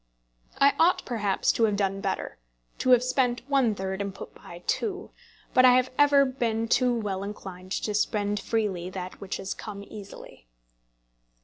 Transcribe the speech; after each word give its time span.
I 0.57 0.73
ought 0.79 1.05
perhaps 1.05 1.51
to 1.51 1.65
have 1.65 1.75
done 1.75 2.01
better, 2.01 2.39
to 2.79 2.89
have 2.89 3.03
spent 3.03 3.47
one 3.47 3.75
third, 3.75 4.01
and 4.01 4.15
put 4.15 4.33
by 4.33 4.63
two; 4.65 5.11
but 5.53 5.63
I 5.63 5.73
have 5.73 5.91
ever 5.95 6.25
been 6.25 6.67
too 6.67 6.99
well 6.99 7.21
inclined 7.21 7.71
to 7.73 7.93
spend 7.93 8.39
freely 8.39 8.89
that 8.89 9.21
which 9.21 9.37
has 9.37 9.53
come 9.53 9.83
easily. 9.83 10.47